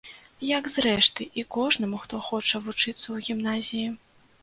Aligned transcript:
Як, 0.57 0.69
зрэшты, 0.75 1.27
і 1.43 1.45
кожнаму, 1.57 2.01
хто 2.07 2.23
хоча 2.31 2.65
вучыцца 2.71 2.99
ў 2.99 3.17
гімназіі. 3.33 3.97